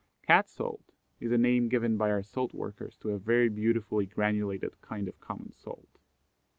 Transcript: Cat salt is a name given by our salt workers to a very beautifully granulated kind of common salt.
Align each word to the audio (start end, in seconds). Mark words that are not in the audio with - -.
Cat 0.23 0.49
salt 0.49 0.81
is 1.19 1.31
a 1.31 1.37
name 1.37 1.69
given 1.69 1.95
by 1.95 2.09
our 2.09 2.23
salt 2.23 2.55
workers 2.55 2.97
to 2.97 3.11
a 3.11 3.19
very 3.19 3.49
beautifully 3.49 4.07
granulated 4.07 4.81
kind 4.81 5.07
of 5.07 5.19
common 5.21 5.51
salt. 5.51 5.99